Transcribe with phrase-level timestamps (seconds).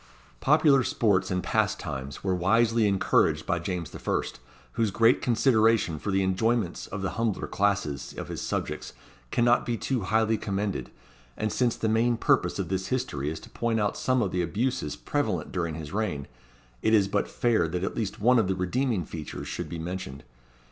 [0.39, 4.39] Popular sports and pastimes were wisely encouraged by James the First,
[4.71, 8.93] whose great consideration for the enjoyments of the humbler classes of his subjects
[9.29, 10.89] cannot be too highly commended;
[11.37, 14.41] and since the main purpose of this history is to point out some of the
[14.41, 16.27] abuses prevalent during his reign,
[16.81, 20.23] it is but fair that at least one of the redeeming features should be mentioned.